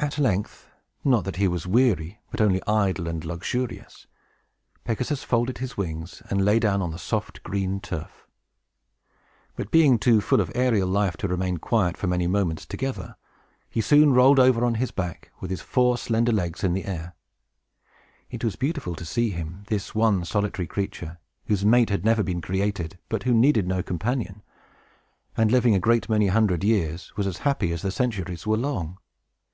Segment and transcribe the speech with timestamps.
[0.00, 0.70] At length
[1.02, 4.06] not that he was weary, but only idle and luxurious
[4.84, 8.24] Pegasus folded his wings, and lay down on the soft green turf.
[9.56, 13.16] But, being too full of aerial life to remain quiet for many moments together,
[13.68, 17.16] he soon rolled over on his back, with his four slender legs in the air.
[18.30, 22.40] It was beautiful to see him, this one solitary creature, whose mate had never been
[22.40, 24.44] created, but who needed no companion,
[25.36, 28.98] and, living a great many hundred years, was as happy as the centuries were long.